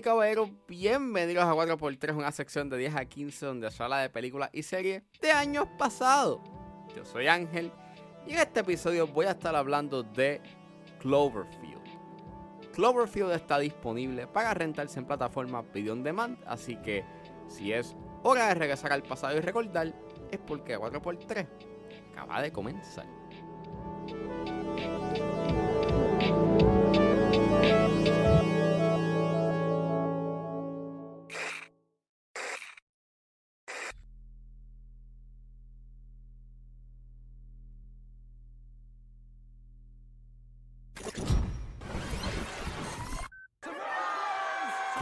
[0.00, 4.48] Caballeros, bienvenidos a 4x3, una sección de 10 a 15 donde se habla de películas
[4.52, 6.40] y series de años pasados.
[6.96, 7.70] Yo soy Ángel
[8.26, 10.40] y en este episodio voy a estar hablando de
[11.00, 11.82] Cloverfield.
[12.72, 17.04] Cloverfield está disponible para rentarse en plataforma Video On Demand, así que
[17.46, 19.92] si es hora de regresar al pasado y recordar,
[20.30, 21.46] es porque 4x3
[22.12, 23.06] acaba de comenzar.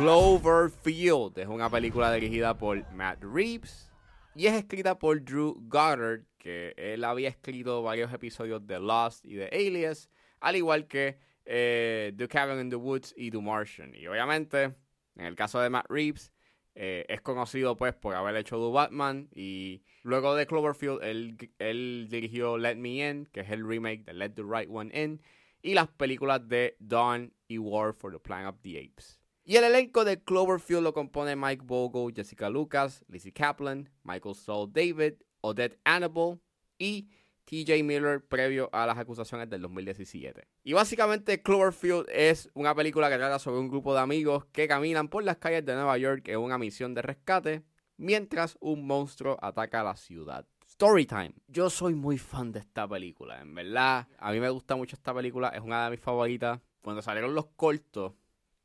[0.00, 3.92] Cloverfield es una película dirigida por Matt Reeves
[4.34, 9.34] y es escrita por Drew Goddard, que él había escrito varios episodios de Lost y
[9.34, 10.08] de Alias,
[10.40, 13.94] al igual que eh, The Cabin in the Woods y The Martian.
[13.94, 14.74] Y obviamente,
[15.16, 16.32] en el caso de Matt Reeves,
[16.74, 22.08] eh, es conocido pues por haber hecho The Batman y luego de Cloverfield él, él
[22.08, 25.20] dirigió Let Me In, que es el remake de Let the Right One In,
[25.60, 29.19] y las películas de Dawn y War for the Planet of the Apes.
[29.44, 34.72] Y el elenco de Cloverfield lo compone Mike Bogle, Jessica Lucas, Lizzie Kaplan, Michael Saul
[34.72, 36.38] David, Odette Annable
[36.78, 37.08] y
[37.44, 40.46] TJ Miller previo a las acusaciones del 2017.
[40.62, 45.08] Y básicamente Cloverfield es una película que trata sobre un grupo de amigos que caminan
[45.08, 47.64] por las calles de Nueva York en una misión de rescate
[47.96, 50.46] mientras un monstruo ataca la ciudad.
[50.66, 51.34] Storytime.
[51.48, 54.06] Yo soy muy fan de esta película, en verdad.
[54.18, 56.60] A mí me gusta mucho esta película, es una de mis favoritas.
[56.82, 58.14] Cuando salieron los cortos,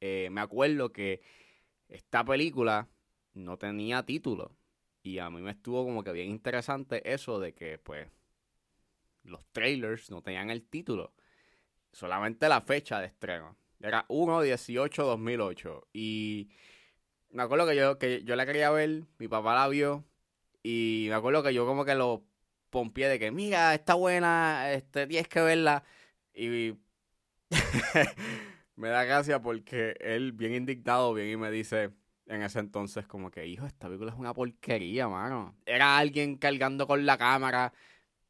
[0.05, 1.21] eh, me acuerdo que
[1.89, 2.87] esta película
[3.33, 4.55] no tenía título.
[5.01, 8.07] Y a mí me estuvo como que bien interesante eso de que, pues,
[9.23, 11.13] los trailers no tenían el título.
[11.91, 13.57] Solamente la fecha de estreno.
[13.79, 15.87] Era 1-18-2008.
[15.93, 16.49] Y
[17.31, 20.05] me acuerdo que yo, que yo la quería ver, mi papá la vio.
[20.63, 22.23] Y me acuerdo que yo como que lo
[22.69, 25.83] pompié de que, mira, está buena, este, tienes que verla.
[26.33, 26.75] Y
[28.75, 31.91] me da gracia porque él, bien indignado, viene y me dice
[32.27, 35.55] en ese entonces como que, hijo, esta película es una porquería, mano.
[35.65, 37.73] Era alguien cargando con la cámara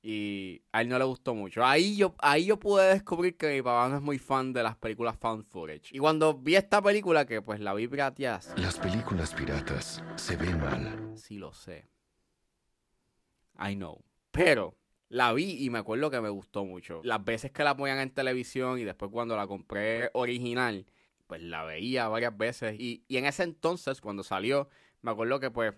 [0.01, 1.65] y a él no le gustó mucho.
[1.65, 4.75] Ahí yo, ahí yo pude descubrir que mi papá no es muy fan de las
[4.75, 5.91] películas found footage.
[5.91, 8.39] Y cuando vi esta película, que pues la vi pirateada.
[8.57, 11.13] Las películas piratas se ven mal.
[11.15, 11.87] Sí lo sé.
[13.57, 14.03] I know.
[14.29, 14.77] Pero
[15.09, 17.01] la vi y me acuerdo que me gustó mucho.
[17.03, 20.85] Las veces que la ponían en televisión y después cuando la compré original,
[21.27, 22.75] pues la veía varias veces.
[22.79, 24.69] Y, y en ese entonces, cuando salió,
[25.01, 25.73] me acuerdo que pues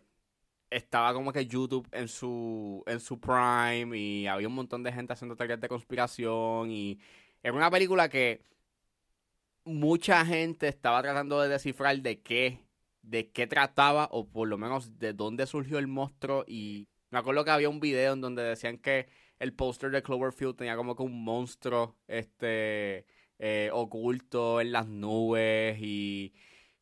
[0.70, 5.14] estaba como que YouTube en su, en su prime y había un montón de gente
[5.14, 7.00] haciendo teorías de conspiración y
[7.44, 8.44] era una película que
[9.64, 12.60] mucha gente estaba tratando de descifrar de qué,
[13.02, 17.46] de qué trataba o por lo menos de dónde surgió el monstruo y me acuerdo
[17.46, 19.08] que había un video en donde decían que
[19.40, 23.06] el póster de Cloverfield tenía como que un monstruo este
[23.40, 26.34] eh, oculto en las nubes y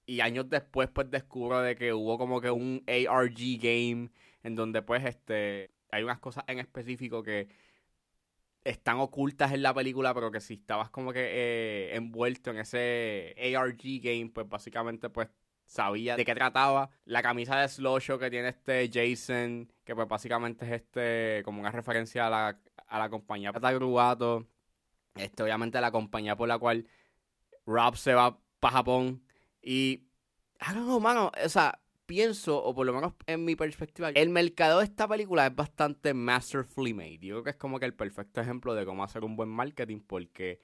[0.06, 4.12] y años después pues descubro de que hubo como que un ARG game
[4.44, 7.48] en donde pues este hay unas cosas en específico que
[8.64, 13.36] están ocultas en la película pero que si estabas como que eh, envuelto en ese
[13.56, 15.30] ARG game pues básicamente pues
[15.66, 16.90] sabía de qué trataba.
[17.06, 21.72] La camisa de Slosho que tiene este Jason que pues básicamente es este como una
[21.72, 24.48] referencia a la, a la compañía Gruato
[25.16, 26.88] este obviamente la compañía por la cual
[27.66, 29.24] Rob se va para Japón.
[29.62, 30.08] Y,
[30.74, 34.86] know, mano, o sea, pienso, o por lo menos en mi perspectiva, el mercado de
[34.86, 37.20] esta película es bastante masterfully made.
[37.20, 40.02] Yo creo que es como que el perfecto ejemplo de cómo hacer un buen marketing,
[40.02, 40.60] porque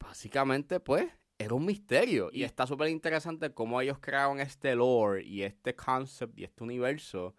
[0.00, 1.06] básicamente, pues,
[1.38, 2.30] era un misterio.
[2.32, 7.34] Y está súper interesante cómo ellos crearon este lore y este concept y este universo.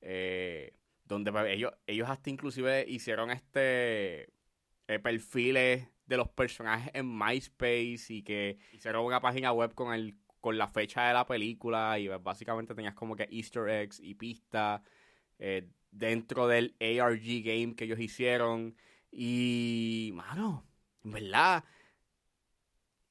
[0.00, 0.74] Eh,
[1.04, 4.32] donde pues, ellos, ellos hasta inclusive hicieron este
[4.88, 10.16] eh, perfiles de los personajes en MySpace y que hicieron una página web con el
[10.40, 14.14] con la fecha de la película y pues, básicamente tenías como que easter eggs y
[14.14, 14.82] pistas
[15.38, 18.76] eh, dentro del ARG game que ellos hicieron
[19.10, 20.66] y mano,
[21.02, 21.64] en verdad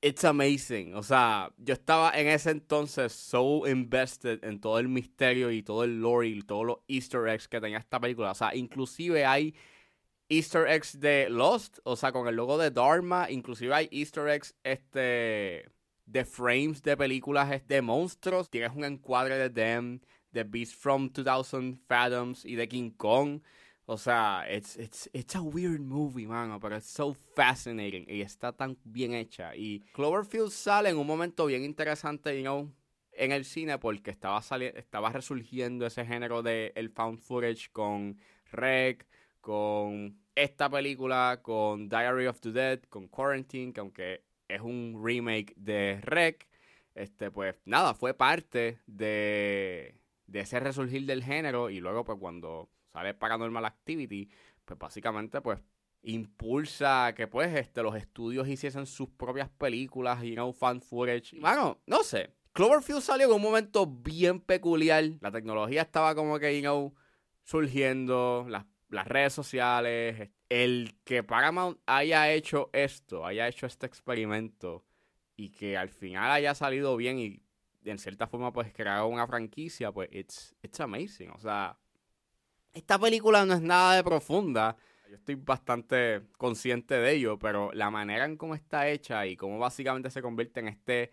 [0.04, 5.50] it's amazing, o sea, yo estaba en ese entonces so invested en todo el misterio
[5.50, 8.54] y todo el lore y todos los easter eggs que tenía esta película, o sea,
[8.54, 9.56] inclusive hay
[10.28, 14.54] easter eggs de Lost, o sea, con el logo de Dharma, inclusive hay easter eggs
[14.64, 15.70] este
[16.06, 20.02] de frames de películas de monstruos, tienes un encuadre de Them,
[20.32, 23.42] de Beast from 2000 Fathoms y de King Kong.
[23.86, 28.54] O sea, it's, it's, it's a weird movie, mano, pero it's so fascinating y está
[28.54, 29.56] tan bien hecha.
[29.56, 32.72] Y Cloverfield sale en un momento bien interesante, you know,
[33.12, 38.18] en el cine porque estaba, estaba resurgiendo ese género de el found footage con
[38.52, 39.06] Rec,
[39.42, 45.54] con esta película, con Diary of the Dead, con Quarantine, que aunque es un remake
[45.58, 46.48] de Rec,
[46.96, 49.96] este, pues nada, fue parte de,
[50.28, 54.30] de ese resurgir del género y luego pues cuando sale Paranormal Activity,
[54.64, 55.60] pues básicamente pues
[56.04, 61.40] impulsa que pues este, los estudios hiciesen sus propias películas, y you know, fan footage.
[61.40, 62.30] Bueno, no sé.
[62.54, 65.04] Cloverfield salió en un momento bien peculiar.
[65.22, 66.94] La tecnología estaba como que, you know,
[67.44, 70.30] surgiendo, las, las redes sociales.
[70.50, 74.86] El que Paramount haya hecho esto, haya hecho este experimento
[75.36, 77.42] y que al final haya salido bien y
[77.86, 81.32] en cierta forma pues crear una franquicia, pues it's, it's amazing.
[81.32, 81.76] O sea,
[82.74, 84.76] esta película no es nada de profunda.
[85.10, 89.60] Yo estoy bastante consciente de ello, pero la manera en cómo está hecha y cómo
[89.60, 91.12] básicamente se convierte en este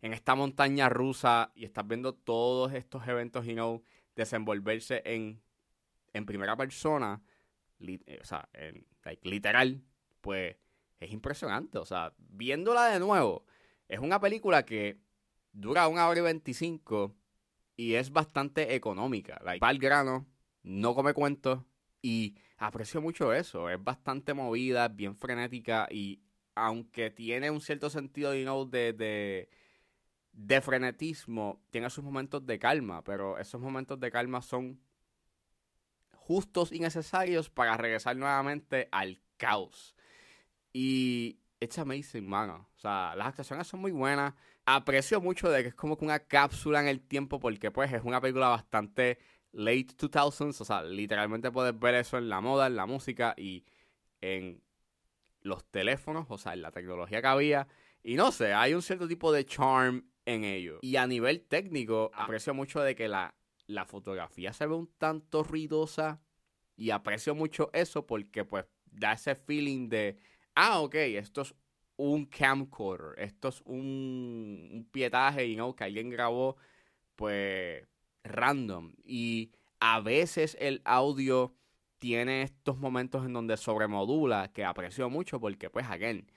[0.00, 3.84] en esta montaña rusa y estás viendo todos estos eventos, you know,
[4.16, 5.40] desenvolverse en,
[6.12, 7.22] en primera persona,
[7.78, 8.48] eh, o sea,
[9.22, 9.80] literal,
[10.20, 10.56] pues
[10.98, 11.78] es impresionante.
[11.78, 13.46] O sea, viéndola de nuevo,
[13.88, 14.98] es una película que
[15.52, 17.14] dura una hora y 25
[17.76, 19.40] y es bastante económica.
[19.44, 20.26] Like, va al grano,
[20.62, 21.60] no come cuentos
[22.00, 23.68] y aprecio mucho eso.
[23.70, 26.22] Es bastante movida, bien frenética y
[26.54, 29.48] aunque tiene un cierto sentido you know, de,
[30.32, 34.80] de, frenetismo, tiene sus momentos de calma, pero esos momentos de calma son
[36.14, 39.96] justos y necesarios para regresar nuevamente al caos.
[40.72, 42.68] Y it's amazing, mano.
[42.76, 44.34] O sea, las actuaciones son muy buenas.
[44.64, 48.02] Aprecio mucho de que es como que una cápsula en el tiempo porque pues es
[48.04, 49.18] una película bastante
[49.52, 53.64] late 2000s, o sea, literalmente puedes ver eso en la moda, en la música y
[54.20, 54.62] en
[55.40, 57.68] los teléfonos, o sea, en la tecnología que había.
[58.02, 60.78] Y no sé, hay un cierto tipo de charm en ello.
[60.82, 63.34] Y a nivel técnico, aprecio mucho de que la,
[63.66, 66.20] la fotografía se ve un tanto ruidosa
[66.76, 70.18] y aprecio mucho eso porque pues da ese feeling de,
[70.54, 71.54] ah, ok, esto es
[71.96, 76.56] un camcorder, esto es un, un pietaje, y no, que alguien grabó,
[77.16, 77.86] pues
[78.24, 78.92] random.
[79.04, 81.54] Y a veces el audio
[81.98, 86.30] tiene estos momentos en donde sobremodula, que aprecio mucho porque, pues, again,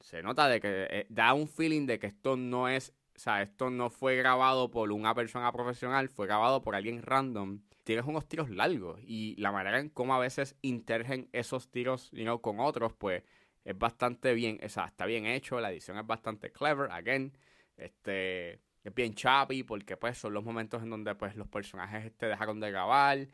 [0.00, 3.42] se nota de que eh, da un feeling de que esto no es, o sea,
[3.42, 7.60] esto no fue grabado por una persona profesional, fue grabado por alguien random.
[7.84, 12.40] Tienes unos tiros largos y la manera en cómo a veces intergen esos tiros you
[12.40, 13.22] con otros, pues,
[13.64, 17.36] es bastante bien, o sea, está bien hecho, la edición es bastante clever, again,
[17.76, 22.08] este es bien choppy porque pues son los momentos en donde pues los personajes te
[22.08, 23.28] este, dejaron de grabar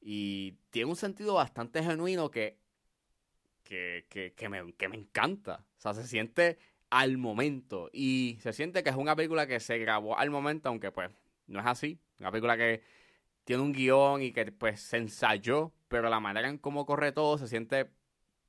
[0.00, 2.58] y tiene un sentido bastante genuino que,
[3.62, 5.64] que, que, que, me, que me encanta.
[5.76, 6.58] O sea, se siente
[6.90, 10.92] al momento y se siente que es una película que se grabó al momento, aunque
[10.92, 11.10] pues
[11.46, 11.98] no es así.
[12.20, 12.82] Una película que
[13.44, 17.38] tiene un guion y que pues se ensayó, pero la manera en cómo corre todo
[17.38, 17.90] se siente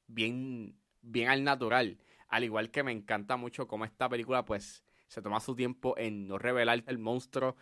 [0.08, 1.98] bien, bien al natural.
[2.30, 6.28] Al igual que me encanta mucho cómo esta película pues se toma su tiempo en
[6.28, 7.56] no revelar el monstruo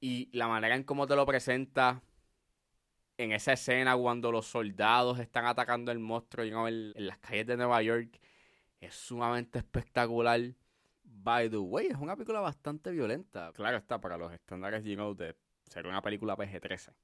[0.00, 2.02] y la manera en cómo te lo presenta
[3.16, 7.82] en esa escena cuando los soldados están atacando el monstruo en, las calles de Nueva
[7.82, 8.20] York
[8.80, 10.40] es sumamente espectacular.
[11.02, 13.52] By the way, es una película bastante violenta.
[13.54, 15.34] Claro está, para los estándares you de
[15.64, 16.94] ser una película PG-13.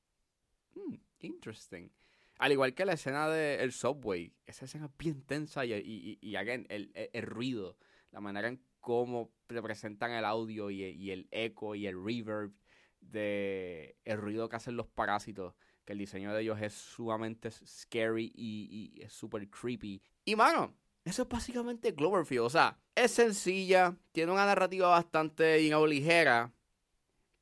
[0.75, 1.91] Hmm, interesting.
[2.39, 6.37] Al igual que la escena del subway, esa escena es bien tensa y, y, y,
[6.37, 7.77] again, el, el, ruido,
[8.11, 12.53] la manera en cómo representan el audio y, el eco y el reverb
[13.01, 15.55] de el ruido que hacen los parásitos,
[15.87, 20.03] que el diseño de ellos es sumamente scary y, es súper creepy.
[20.27, 26.53] Y mano, eso es básicamente Cloverfield, o sea, es sencilla, tiene una narrativa bastante ligera,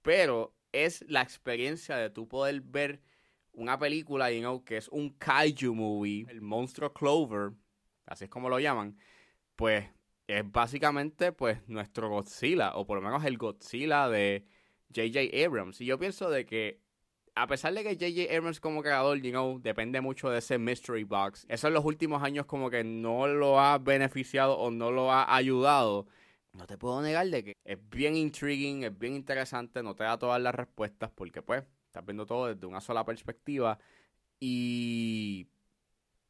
[0.00, 3.02] pero es la experiencia de tú poder ver
[3.52, 7.50] una película, you know, que es un kaiju movie, el monstruo Clover,
[8.06, 8.96] así es como lo llaman,
[9.56, 9.90] pues
[10.38, 14.44] es básicamente pues nuestro Godzilla, o por lo menos el Godzilla de
[14.94, 15.44] J.J.
[15.44, 15.80] Abrams.
[15.80, 16.80] Y yo pienso de que
[17.34, 18.34] a pesar de que J.J.
[18.34, 22.22] Abrams como creador, you know, depende mucho de ese mystery box, eso en los últimos
[22.22, 26.06] años como que no lo ha beneficiado o no lo ha ayudado.
[26.52, 30.18] No te puedo negar de que es bien intriguing, es bien interesante, no te da
[30.18, 33.78] todas las respuestas porque pues estás viendo todo desde una sola perspectiva
[34.38, 35.46] y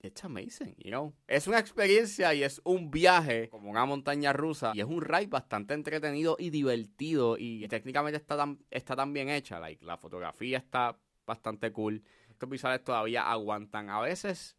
[0.02, 1.14] it's amazing, you know.
[1.26, 5.28] Es una experiencia y es un viaje como una montaña rusa y es un ride
[5.28, 10.59] bastante entretenido y divertido y técnicamente está tan, está tan bien hecha, like, la fotografía
[10.59, 12.02] está bastante cool.
[12.25, 13.90] efectos visuales todavía aguantan.
[13.90, 14.56] A veces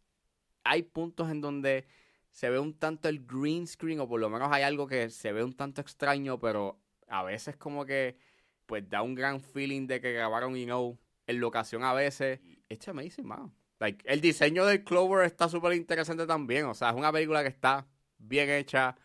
[0.64, 1.86] hay puntos en donde
[2.30, 5.32] se ve un tanto el green screen, o por lo menos hay algo que se
[5.32, 8.16] ve un tanto extraño, pero a veces como que
[8.66, 12.40] pues da un gran feeling de que grabaron, you know, en locación a veces.
[12.68, 13.52] It's amazing, man.
[13.84, 16.64] Like, el diseño del Clover está súper interesante también.
[16.64, 17.86] O sea, es una película que está
[18.16, 18.96] bien hecha,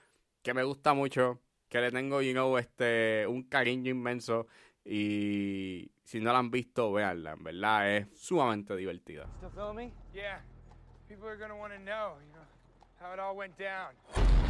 [0.42, 4.48] que me gusta mucho, que le tengo, you know, este, un cariño inmenso.
[4.86, 7.34] Y si no la han visto, véanla.
[7.34, 9.28] En verdad, es sumamente divertida.
[9.40, 9.92] Still filming?
[10.14, 10.42] Yeah.
[11.10, 12.48] People are gonna want to know, you know,
[13.02, 14.49] how it all went down.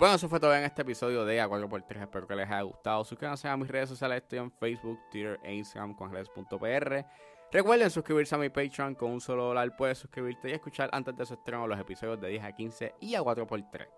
[0.00, 2.00] Bueno, eso fue todo en este episodio de A4x3.
[2.00, 3.04] Espero que les haya gustado.
[3.04, 4.22] Suscríbanse a mis redes sociales.
[4.22, 7.04] Estoy en Facebook, Twitter e Instagram con redes.pr.
[7.52, 8.94] Recuerden suscribirse a mi Patreon.
[8.94, 12.28] Con un solo dólar puedes suscribirte y escuchar antes de su estreno los episodios de
[12.30, 13.88] 10 a 15 y a 4x3.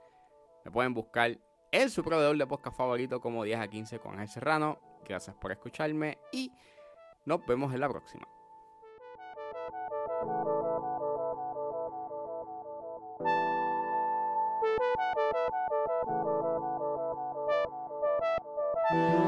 [0.65, 1.39] Me pueden buscar
[1.71, 4.81] en su proveedor de podcast favorito como 10 a 15 con Ángel Serrano.
[5.09, 6.51] Gracias por escucharme y
[7.27, 8.27] nos vemos en la próxima.
[18.93, 19.22] Thank.